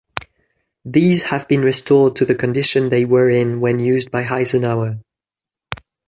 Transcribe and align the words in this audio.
These 0.83 1.21
have 1.25 1.47
been 1.47 1.61
restored 1.61 2.15
to 2.15 2.25
the 2.25 2.33
condition 2.33 2.89
they 2.89 3.05
were 3.05 3.29
in 3.29 3.59
when 3.59 3.77
used 3.77 4.09
by 4.09 4.25
Eisenhower. 4.27 4.97